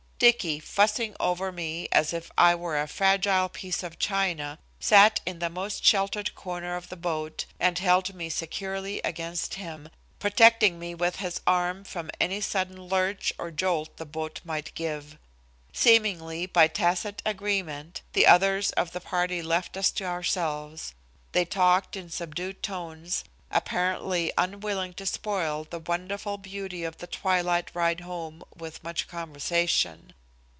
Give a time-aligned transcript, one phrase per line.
[0.21, 5.39] Dicky, fussing over me as if I were a fragile piece of china, sat in
[5.39, 10.93] the most sheltered corner of the boat, and held me securely against him, protecting me
[10.93, 15.17] with his arm from any sudden lurch or jolt the boat might give.
[15.73, 20.93] Seemingly by a tacit agreement, the others of the party left us to ourselves.
[21.31, 23.23] They talked in subdued tones,
[23.53, 30.13] apparently unwilling to spoil the wonderful beauty of the twilight ride home with much conversation.